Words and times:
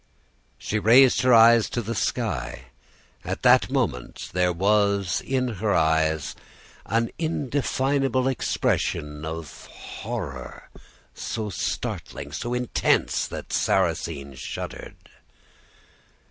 "She 0.57 0.79
raised 0.79 1.21
her 1.21 1.31
eyes 1.31 1.69
to 1.69 1.79
the 1.79 1.93
sky. 1.93 2.69
At 3.23 3.43
that 3.43 3.69
moment, 3.69 4.31
there 4.33 4.51
was 4.51 5.21
in 5.23 5.47
her 5.61 5.75
eyes 5.75 6.35
an 6.87 7.11
indefinable 7.19 8.27
expression 8.27 9.23
of 9.25 9.67
horror, 9.67 10.71
so 11.13 11.51
startling, 11.51 12.31
so 12.31 12.55
intense, 12.55 13.27
that 13.27 13.53
Sarrasine 13.53 14.33
shuddered. 14.33 14.95